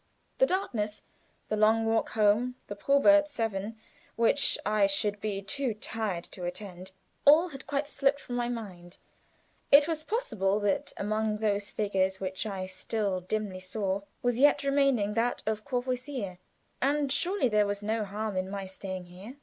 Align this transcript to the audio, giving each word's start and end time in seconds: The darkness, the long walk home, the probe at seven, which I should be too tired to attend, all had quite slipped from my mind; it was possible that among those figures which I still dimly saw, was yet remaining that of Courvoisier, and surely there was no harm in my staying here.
The 0.39 0.47
darkness, 0.47 1.03
the 1.47 1.55
long 1.55 1.85
walk 1.85 2.09
home, 2.13 2.55
the 2.65 2.75
probe 2.75 3.05
at 3.05 3.29
seven, 3.29 3.77
which 4.15 4.57
I 4.65 4.87
should 4.87 5.21
be 5.21 5.43
too 5.43 5.75
tired 5.75 6.23
to 6.31 6.43
attend, 6.43 6.89
all 7.23 7.49
had 7.49 7.67
quite 7.67 7.87
slipped 7.87 8.19
from 8.19 8.35
my 8.35 8.49
mind; 8.49 8.97
it 9.71 9.87
was 9.87 10.03
possible 10.03 10.59
that 10.61 10.91
among 10.97 11.37
those 11.37 11.69
figures 11.69 12.19
which 12.19 12.47
I 12.47 12.65
still 12.65 13.19
dimly 13.21 13.59
saw, 13.59 14.01
was 14.23 14.39
yet 14.39 14.63
remaining 14.63 15.13
that 15.13 15.43
of 15.45 15.65
Courvoisier, 15.65 16.39
and 16.81 17.11
surely 17.11 17.47
there 17.47 17.67
was 17.67 17.83
no 17.83 18.03
harm 18.03 18.35
in 18.35 18.49
my 18.49 18.65
staying 18.65 19.05
here. 19.05 19.35